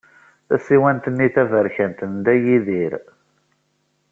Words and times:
Tasiwant-nni 0.47 1.27
taberkant 1.35 1.99
n 2.11 2.13
Dda 2.15 2.33
Yidir. 2.43 2.93